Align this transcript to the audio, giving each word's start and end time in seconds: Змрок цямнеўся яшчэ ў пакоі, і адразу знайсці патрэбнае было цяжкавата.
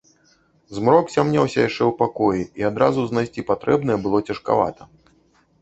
Змрок 0.77 1.11
цямнеўся 1.15 1.59
яшчэ 1.67 1.83
ў 1.89 1.95
пакоі, 2.01 2.41
і 2.63 2.65
адразу 2.71 3.05
знайсці 3.13 3.47
патрэбнае 3.51 3.97
было 4.07 4.25
цяжкавата. 4.29 4.91